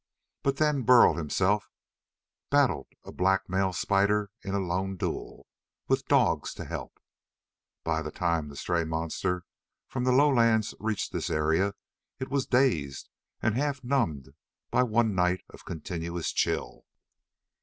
[0.41, 1.69] But then Burl, himself,
[2.49, 5.45] battled a black male spider in a lone duel,
[5.87, 6.97] with dogs to help.
[7.83, 9.43] By the time a stray monster
[9.87, 11.75] from the lowlands reached this area,
[12.17, 13.09] it was dazed
[13.43, 14.29] and half numbed
[14.71, 16.83] by one night of continuous chill.